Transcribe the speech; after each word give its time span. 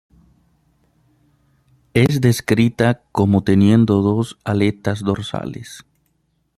Es 1.93 2.21
descrita 2.21 3.03
como 3.11 3.43
teniendo 3.43 4.01
dos 4.01 4.39
aletas 4.45 5.01
dorsales. 5.03 5.85